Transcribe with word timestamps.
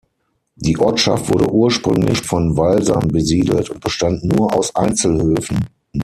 Die 0.55 0.79
Ortschaft 0.79 1.29
wurde 1.31 1.51
ursprünglich 1.51 2.21
von 2.23 2.57
Walsern 2.57 3.07
besiedelt 3.09 3.69
und 3.69 3.83
bestand 3.83 4.23
nur 4.23 4.51
aus 4.51 4.75
Einzelhöfen. 4.75 5.67